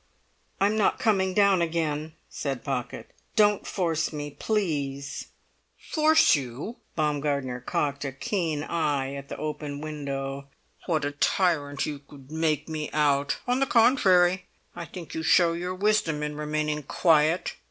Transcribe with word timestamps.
"I'm 0.59 0.79
not 0.79 0.97
coming 0.97 1.35
down 1.35 1.61
again," 1.61 2.15
said 2.27 2.63
Pocket. 2.63 3.11
"Don't 3.35 3.67
force 3.67 4.11
me, 4.11 4.31
please" 4.31 5.27
"Force 5.91 6.33
you?" 6.35 6.77
Baumgartner 6.95 7.59
cocked 7.59 8.03
a 8.03 8.11
keen 8.11 8.63
eye 8.63 9.13
at 9.13 9.29
the 9.29 9.37
open 9.37 9.79
window. 9.79 10.47
"What 10.87 11.05
a 11.05 11.11
tyrant 11.11 11.85
you 11.85 12.01
would 12.09 12.31
make 12.31 12.67
me 12.67 12.89
out! 12.93 13.37
On 13.47 13.59
the 13.59 13.67
contrary, 13.67 14.45
I 14.75 14.85
think 14.85 15.13
you 15.13 15.21
show 15.21 15.53
your 15.53 15.75
wisdom 15.75 16.23
in 16.23 16.35
remaining 16.35 16.81
quiet. 16.81 17.57